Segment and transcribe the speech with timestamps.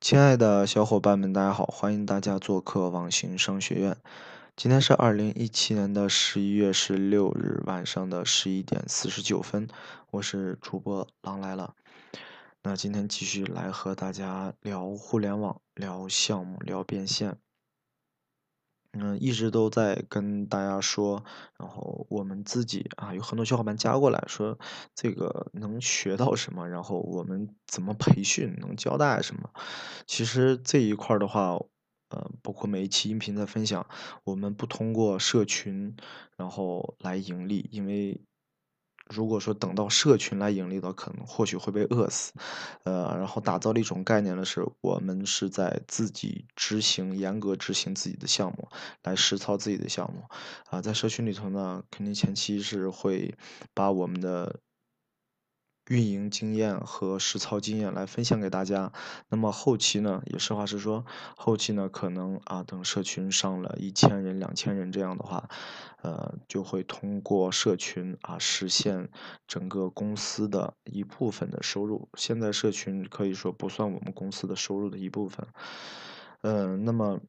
[0.00, 1.66] 亲爱的小伙伴们，大家好！
[1.66, 3.96] 欢迎大家做客网行商学院。
[4.56, 9.66] 今天是二零一七年的十一月十六日晚上的十一点四十九分，
[10.12, 11.74] 我是主播狼来了。
[12.62, 17.36] 那今天继续来和大家聊互联网、聊项目、聊变现。
[19.00, 21.22] 嗯，一直都在跟大家说，
[21.58, 24.58] 然后我们自己啊，有很多小伙伴加过来说，
[24.94, 29.50] 这个能学到什么，然后我们怎么培训，能教大家什么。
[30.06, 31.52] 其实这一块的话，
[32.10, 33.86] 呃，包括每一期音频的分享，
[34.24, 35.94] 我们不通过社群，
[36.36, 38.20] 然后来盈利，因为。
[39.08, 42.32] 如果说等到社群来盈利的，可能或许会被饿死，
[42.84, 48.68] 呃，然后打造了一种概念的是，我们是在自己执行、严格执行自己的项目，
[49.02, 50.22] 来实操自己的项目，
[50.70, 53.34] 啊，在社群里头呢，肯定前期是会
[53.74, 54.60] 把我们的。
[55.88, 58.92] 运营经验和实操经验来分享给大家。
[59.28, 61.04] 那么后期呢，也实话实说，
[61.36, 65.48] 后期呢可能啊，等社群上了一千人、两千人这样的话，
[66.02, 69.08] 呃，就会通过社群啊实现
[69.46, 72.08] 整个公司的一部分的收入。
[72.14, 75.46] 现在社群可以说不算我们公司的收入的一部分。
[76.42, 77.20] 嗯，那么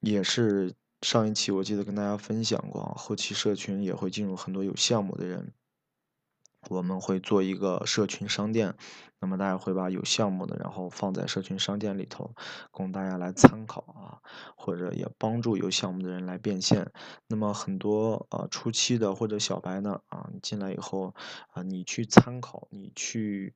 [0.00, 5.52] 也是上一期我记得跟大家分享过，后期社群也会进入很多有项目的人。
[6.68, 8.74] 我们会做一个社群商店，
[9.20, 12.34] 那么大家会把有项目的，然后放在社群商店里头，
[12.70, 14.18] 供大家来参考啊，
[14.56, 16.92] 或者也帮助有项目的人来变现。
[17.26, 21.14] 那么很多呃初期的或者小白呢啊，进来以后
[21.52, 23.54] 啊，你去参考，你去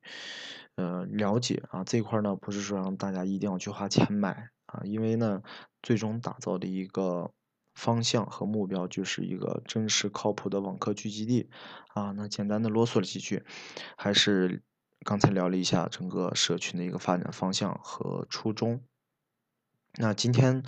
[0.77, 5.43] 呃了解啊这块呢，不是说让大家一定要去花钱买啊，因为呢，
[5.83, 7.33] 最终打造的一个。
[7.79, 11.49] 方向和目标就是一个真实靠谱的网课聚集地，
[11.95, 13.45] 啊，那简单的啰嗦了几句，
[13.97, 14.65] 还是
[15.05, 18.81] 刚才聊了一下整个社群的一个发展方向和初衷。
[20.01, 20.63] 那今天，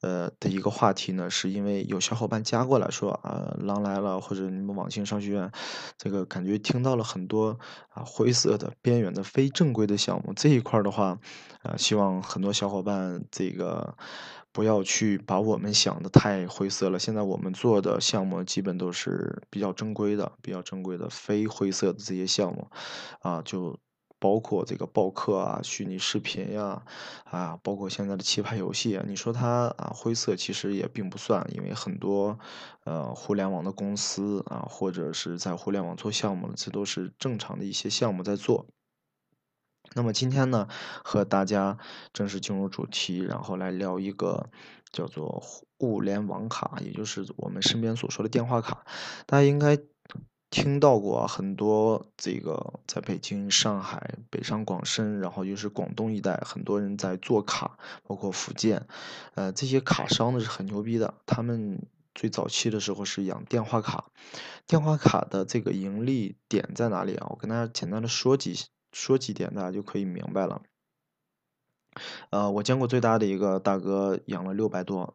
[0.00, 5.50] 呃的一个话题呢，是因为有小伙伴加过来说啊，狼来了，或者你们网信商学院，
[5.96, 11.18] 这个感觉听到了很多啊灰色的、边缘的、非正规的项目这一块的话，
[11.62, 13.96] 啊，希望很多小伙伴这个
[14.56, 16.98] 不要去把我们想的太灰色了。
[16.98, 22.70] 现在我们做的项目基本都是比较正规的、比较正规的、非灰色的这些项目，
[23.20, 23.78] 啊，就。
[24.18, 26.82] 包括这个报课啊、虚拟视频呀，
[27.24, 32.38] 啊，包括现在的棋牌游戏啊，你说它啊灰色，其实也并不算，因为很多
[32.84, 38.66] 呃互联网的公司啊，或者是在互联网做项目的，这都是正常的一些项目在做。
[39.94, 40.68] 那么今天呢，
[41.04, 41.78] 和大家
[42.12, 44.50] 正式进入主题，然后来聊一个
[44.92, 45.42] 叫做
[45.78, 48.84] 互联网卡，也就是我们身边所说的电话卡，
[49.26, 49.78] 大家应该。
[50.48, 58.86] 听到过很多这个，在北京、上海、北上广深，然后又是广东一带，很多人在做卡，包括福建，
[59.34, 61.14] 呃，这些卡商呢是很牛逼的。
[61.26, 64.06] 他们最早期的时候是养电话卡，
[64.68, 67.26] 电话卡的这个盈利点在哪里啊？
[67.28, 68.56] 我跟大家简单的说几
[68.96, 70.62] 说几点，大家就可以明白了。
[72.30, 75.14] 呃，我见过最大的一个大哥养了六百多。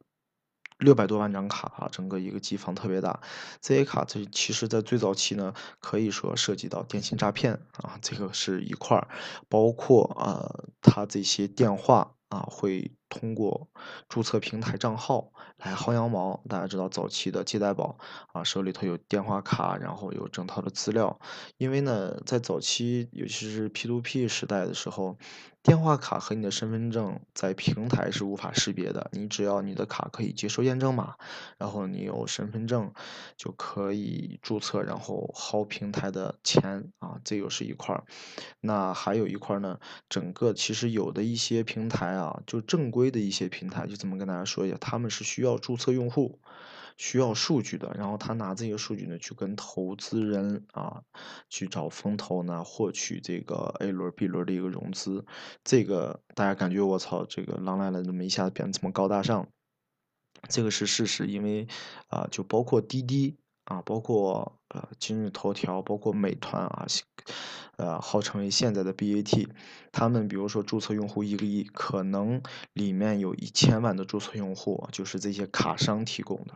[0.78, 3.22] 六百多万张卡啊，整个一个机房特别大。
[3.60, 9.08] 这些卡这其实在最早期呢，可以说涉及到电信诈骗啊，这个是一块儿，
[9.48, 10.50] 包括啊，
[10.82, 12.92] 他这些电话啊会。
[13.12, 13.68] 通过
[14.08, 17.98] 注册平台账号来薅羊毛，大家知道早期的借贷宝
[18.32, 21.20] 啊，手里头有电话卡，然后有整套的资料。
[21.58, 25.18] 因为呢，在早期，尤其是 P2P 时代的时候，
[25.62, 29.10] 电话卡和你的身份证在平台是无法识别的。
[29.12, 31.16] 你只要你的卡可以接收验证码，
[31.58, 32.92] 然后你有身份证
[33.36, 38.06] 就可以注册，然后薅平台的钱啊，这又是一块儿。
[38.62, 43.01] 那还有一块呢，整个其实有的一些平台啊，就正规。
[43.02, 46.40] 微的一些平台就这么跟大家说一下，他们是需要注册用户，
[46.96, 51.02] 需要数据的，然后他拿这些数据呢去跟投资人啊
[51.50, 55.26] 去找风投呢获取这个 A 轮、B 轮的一个融资，
[55.64, 59.48] 这个大家感觉我操，这个狼来了怎么一下子变得这么高大上？
[60.48, 61.68] 这个是事实，因为
[62.08, 63.41] 啊就包括滴滴。
[63.72, 66.86] 啊，包括呃今日头条，包括美团啊，
[67.78, 69.48] 呃号称为现在的 BAT，
[69.94, 72.42] 他们比如说注册用户一个亿，可能
[72.74, 76.54] 里面有一千万的注册用户就是这些卡商提供的。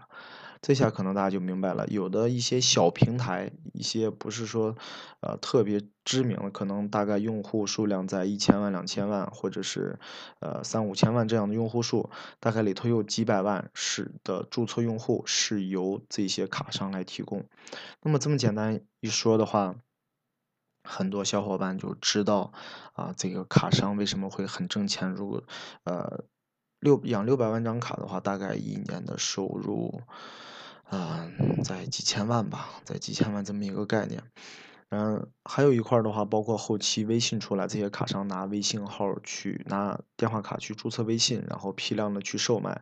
[0.65, 4.75] 这下可能大家就明白了，有的一些小平台，一些不是说，
[5.19, 9.99] 呃特别知名的，可能大概用户数量在一千万、两千万，或者是，
[10.39, 12.09] 呃三五千万这样的用户数，
[12.39, 17.45] 大概里头有几百万是的注册用户是由这些卡商来提供。
[18.01, 19.75] 那么这么简单一说的话，
[20.83, 22.51] 很多小伙伴就知道
[22.93, 25.11] 啊，这个卡商为什么会很挣钱。
[25.11, 25.43] 如果
[25.83, 26.23] 呃
[26.79, 30.01] 六养六百万张卡的话，大概一年的收入，
[30.91, 34.21] 嗯，在几千万吧，在几千万这么一个概念。
[34.89, 42.81] 嗯，还有一块的话，包括后期微信出来，这些卡商拿微信号去拿电话卡去注册微信，然后批量的去售卖，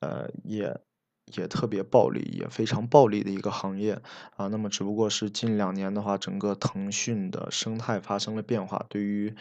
[0.00, 0.85] 呃，也。
[1.34, 4.00] 也特别暴利，也非常暴利的一个行业
[4.36, 4.46] 啊。
[4.48, 8.86] 那么，只不过是近两年的话，整个腾讯的生态发生了变化。
[8.88, 9.34] 对于，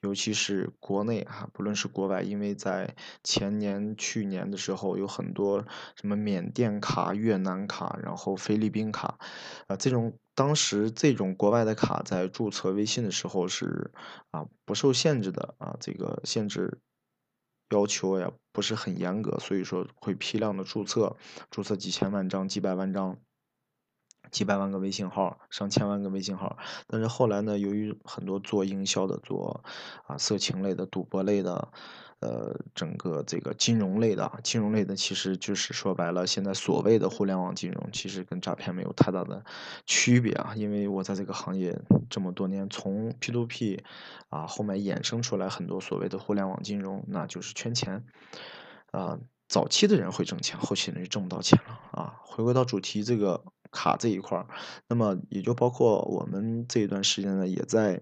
[0.00, 2.94] 尤其是国内哈，不论是国外，因为在
[3.24, 5.64] 前年、去年的时候，有很多
[5.96, 9.18] 什么缅甸卡、越南卡，然后菲律宾卡，
[9.66, 13.90] 啊，这种当时这种国外的卡在注册微信的时候是
[14.30, 16.78] 啊不受限制的啊，这个限制。
[17.72, 21.16] 要求也不是很严格，所以说会批量的注册，
[21.50, 23.16] 注册几千万张、几百万张、
[24.32, 26.58] 几百万个微信号、上千万个微信号。
[26.88, 29.62] 但是后来呢，由于很多做营销的、做
[30.08, 31.68] 啊色情类的、赌博类的。
[32.22, 39.44] 呃，整个这个金融类的，金融类的其实就是说白了，现在所谓的互联网金融，其实跟诈骗没有太大的
[39.86, 40.54] 区别啊。
[40.54, 41.76] 因为我在这个行业
[42.08, 43.82] 这么多年，从 P to P
[44.28, 48.04] 啊，后面衍生出来很多所谓的互联网金融，那就是圈钱
[48.92, 49.18] 啊。
[49.48, 52.14] 早期的人会挣钱，后期的人就挣不到钱了啊。
[52.22, 53.42] 回归到主题，这个
[53.72, 54.46] 卡这一块儿，
[54.88, 58.00] 那么也就包括我们这一段时间呢，也在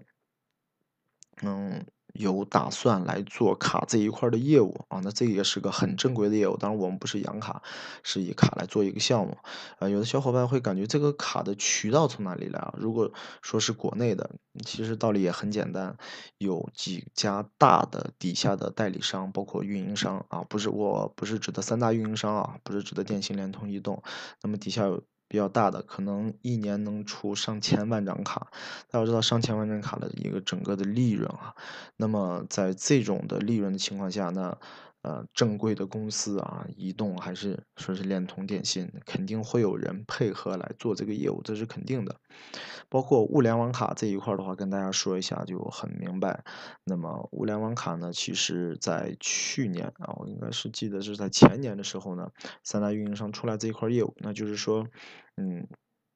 [1.41, 1.85] 嗯。
[2.13, 6.57] 有打算来做卡这一块的业务啊，那这也是个很正规的业务。
[6.57, 7.63] 当然，我们不是养卡，
[8.03, 9.37] 是以卡来做一个项目。
[9.79, 12.73] 啊，有的小伙伴会感觉这个卡的渠道从哪里来啊？
[12.77, 13.09] 如果
[13.41, 14.29] 说是国内的，
[14.65, 15.95] 其实道理也很简单，
[16.37, 24.03] 有几家大的底下的代理商，包括运营商啊，不是我不是指的三大运营商啊，不是指的电信、联通、移动，
[24.41, 25.01] 那么底下有。
[25.31, 28.47] 比较大的，可能一年能出上千万张卡。
[28.89, 31.55] 大家知道上千万张卡的一个整个的利润啊，
[31.95, 34.57] 那么在这种的利润的情况下，那
[35.03, 42.15] 呃正规的公司啊，移动还是说是联通、电信，肯定会有人配合来做这个业务，这是肯定的。
[42.89, 46.43] 包括物联网卡这一块的话，跟大家说一下就很明白。
[46.85, 52.29] 那么物联网卡呢，其实在去年啊，我应该是记得是在前年的时候呢，
[52.63, 54.85] 三大运营商出来这一块业务，那就是说。
[55.37, 55.65] 嗯，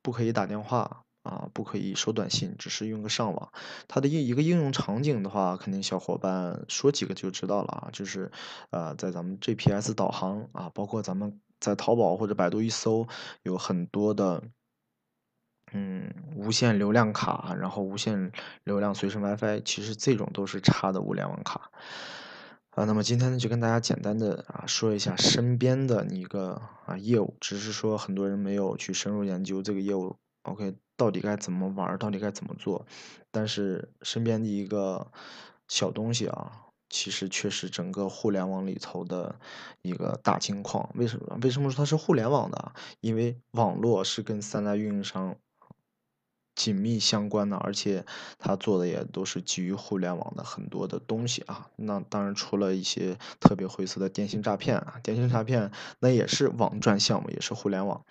[0.04, 3.52] 不可以打电话啊，不可以收短信，只是用个上网。
[3.88, 8.32] 它的一一个应用场景的话，肯定小伙伴说几个就知道了啊，就是
[8.70, 13.08] 呃，在咱们 GPS 导航啊，包括咱们在淘宝或者百度一搜，
[13.44, 14.44] 有很多的
[15.74, 18.32] 嗯无线流量卡，然后无线
[18.64, 21.72] 流量随身 WiFi，其实这种都是插的物联网卡。
[22.72, 32.86] 啊，那么今天呢，就跟大家简单的啊说一下身边的一个啊业务，只是说很多人没有去深入研究这个业务，OK，到底该怎么玩，到底该怎么做。
[33.32, 35.12] 但是身边的一个
[35.68, 36.52] 小东西啊，
[36.90, 39.40] 其实却是整个互联网里头的
[39.82, 40.90] 一个大金矿。
[40.96, 41.38] 为什么？
[41.42, 42.74] 为什么说它是互联网的？
[43.02, 45.36] 因为网络是跟三大运营商。
[46.56, 48.06] 紧密相关的，而且
[48.40, 51.70] 它做的也都是基于互联网的很多的东西啊。
[51.76, 55.70] 那当然除了一些特别灰色的电信诈骗啊，电信诈骗
[56.00, 58.06] 那也是网赚项目，也是互联网。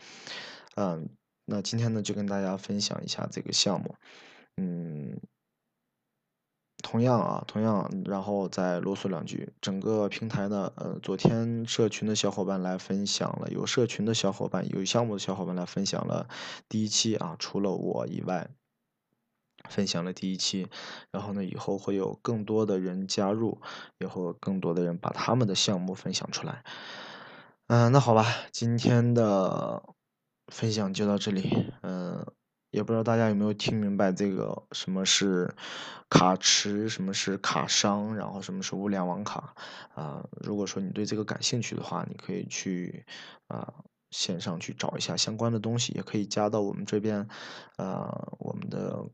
[0.76, 1.08] 嗯，
[1.44, 3.94] 那今天呢就跟大家分享一下这个项目，
[4.56, 5.20] 嗯。
[6.82, 9.54] 同样啊，同样，然后再啰嗦两句。
[9.62, 16.28] 整个平台呢，呃，昨天社群的小伙伴来分享了，有社群的小伙伴，有项目的小伙伴来分享了
[16.68, 18.50] 第一期啊，除了我以外，
[19.70, 20.68] 分享了第一期。
[21.10, 23.62] 然后呢，以后会有更多的人加入，
[23.98, 26.64] 以后更多的人把他们的项目分享出来。
[27.68, 29.82] 嗯，那好吧，今天的
[30.48, 31.72] 分享就到这里。
[31.82, 32.26] 嗯。
[32.70, 35.54] 也不知道大家有没有听明白这个什么是
[36.10, 39.54] 卡池，什么是卡商，然后什么是物联网卡
[39.94, 40.28] 啊？
[40.40, 43.06] 如果说你对这个感兴趣的话，你可以去
[43.46, 43.74] 啊
[44.10, 47.28] 线上去找一下相关的东西，也可以加到我们这边
[47.76, 48.10] 呃
[48.40, 49.04] 我们的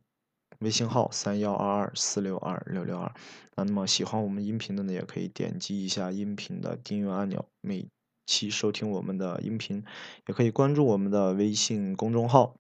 [0.61, 3.13] 微信号三幺二二四六二六六二。
[3.57, 7.87] 那么喜欢我们音频的呢，也可以点击一下音频的订阅按钮，每
[8.31, 9.85] 期收听我们的音频，
[10.29, 12.55] 也可以关注我们的微信公众号。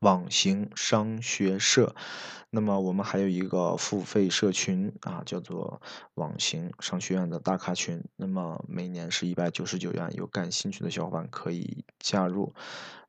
[0.00, 1.94] 网行商学社，
[2.50, 5.80] 那么我们还有一个付费社群啊，叫做
[6.14, 8.02] 网行商学院的大咖群。
[8.16, 12.52] 那么每年是一百九十九元，有感兴趣的小伙伴可以加入。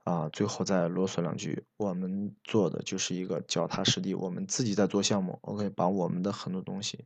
[0.04, 7.06] 啊，最后再啰嗦两句，我们做的就是一个脚踏实地，我们自己在做项目，OK，把我们的很多东西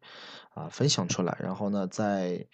[0.55, 2.48] 啊分享出来，然后呢，再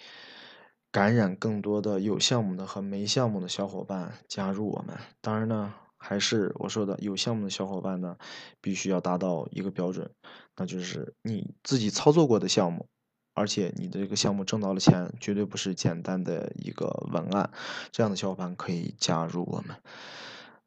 [0.94, 4.98] 感染更多的有项目的和没项目的小伙伴加入我们。
[5.20, 5.74] 当然呢。
[6.06, 8.18] 还是我说的有项目的小伙伴呢，
[8.60, 10.12] 必须要达到一个标准，
[10.58, 12.90] 那就是你自己操作过的项目，
[13.34, 17.50] 而且你的这个项目挣到了钱，绝对不是简单的一个文案，
[17.90, 19.78] 这样的小伙伴可以加入我们。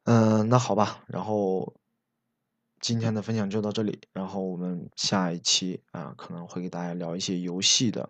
[0.05, 1.75] 嗯，那好吧，然后
[2.81, 8.09] 今天的分享就到这里，然后我们下一期啊可能会给大家聊一些游戏的。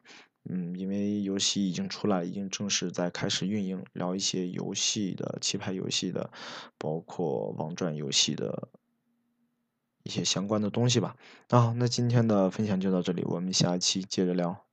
[0.49, 6.29] 嗯，因为游戏已经出来，已经正式在开始运营，聊一些游戏的棋牌游戏的，
[6.77, 8.69] 包括网转游戏的
[10.03, 11.15] 一些相关的东西吧。
[11.49, 14.66] 啊，那今天的分享就到这里，我们下期接着聊。